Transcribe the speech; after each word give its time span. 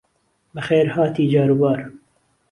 بهخێر 0.53 0.87
هاتی 0.95 1.25
جار 1.31 1.49
و 1.53 1.57
بار 1.61 1.79